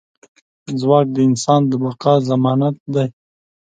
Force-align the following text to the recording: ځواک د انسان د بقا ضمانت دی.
ځواک 0.79 1.05
د 1.15 1.17
انسان 1.27 1.61
د 1.69 1.71
بقا 1.83 2.13
ضمانت 2.29 2.75
دی. 2.93 3.07